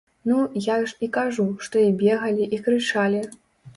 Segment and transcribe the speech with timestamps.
[0.29, 0.37] Ну,
[0.67, 3.21] я ж і кажу, што і бегалі, і крычалі.